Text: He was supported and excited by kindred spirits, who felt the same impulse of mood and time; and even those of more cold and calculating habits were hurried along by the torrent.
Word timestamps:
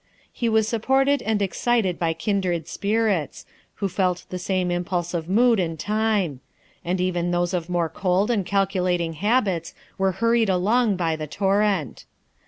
He 0.33 0.49
was 0.49 0.67
supported 0.67 1.21
and 1.21 1.43
excited 1.43 1.99
by 1.99 2.13
kindred 2.13 2.67
spirits, 2.67 3.45
who 3.75 3.87
felt 3.87 4.25
the 4.31 4.39
same 4.39 4.71
impulse 4.71 5.13
of 5.13 5.29
mood 5.29 5.59
and 5.59 5.77
time; 5.79 6.39
and 6.83 6.99
even 6.99 7.29
those 7.29 7.53
of 7.53 7.69
more 7.69 7.87
cold 7.87 8.31
and 8.31 8.43
calculating 8.43 9.13
habits 9.13 9.75
were 9.99 10.13
hurried 10.13 10.49
along 10.49 10.95
by 10.95 11.15
the 11.15 11.27
torrent. 11.27 12.05